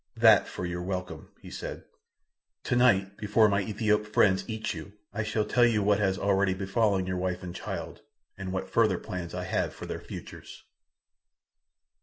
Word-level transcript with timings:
"That 0.17 0.47
for 0.47 0.65
your 0.65 0.81
welcome," 0.81 1.29
he 1.41 1.51
said. 1.51 1.83
"Tonight, 2.63 3.17
before 3.17 3.47
my 3.47 3.61
Ethiop 3.61 4.07
friends 4.07 4.43
eat 4.47 4.73
you, 4.73 4.93
I 5.13 5.21
shall 5.21 5.45
tell 5.45 5.63
you 5.63 5.83
what 5.83 5.99
has 5.99 6.17
already 6.17 6.55
befallen 6.55 7.05
your 7.05 7.17
wife 7.17 7.43
and 7.43 7.53
child, 7.53 8.01
and 8.35 8.51
what 8.51 8.67
further 8.67 8.97
plans 8.97 9.35
I 9.35 9.43
have 9.43 9.75
for 9.75 9.85
their 9.85 10.01
futures." 10.01 10.63